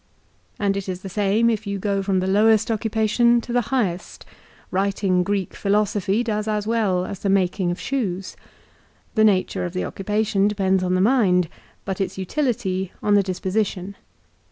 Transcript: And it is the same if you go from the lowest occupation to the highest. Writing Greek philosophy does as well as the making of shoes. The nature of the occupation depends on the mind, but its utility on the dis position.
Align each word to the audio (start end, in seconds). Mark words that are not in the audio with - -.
And 0.57 0.75
it 0.75 0.89
is 0.89 1.01
the 1.03 1.09
same 1.09 1.47
if 1.47 1.67
you 1.67 1.77
go 1.77 2.01
from 2.01 2.21
the 2.21 2.25
lowest 2.25 2.71
occupation 2.71 3.39
to 3.41 3.53
the 3.53 3.61
highest. 3.69 4.25
Writing 4.71 5.21
Greek 5.21 5.53
philosophy 5.53 6.23
does 6.23 6.47
as 6.47 6.65
well 6.65 7.05
as 7.05 7.19
the 7.19 7.29
making 7.29 7.69
of 7.69 7.79
shoes. 7.79 8.35
The 9.13 9.23
nature 9.23 9.63
of 9.63 9.73
the 9.73 9.85
occupation 9.85 10.47
depends 10.47 10.83
on 10.83 10.95
the 10.95 11.01
mind, 11.01 11.49
but 11.85 12.01
its 12.01 12.17
utility 12.17 12.91
on 13.03 13.13
the 13.13 13.21
dis 13.21 13.39
position. 13.39 13.95